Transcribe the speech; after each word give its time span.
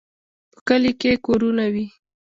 په 0.51 0.59
کلي 0.67 0.91
کې 1.01 1.11
کورونه 1.25 1.65
وي. 1.73 1.85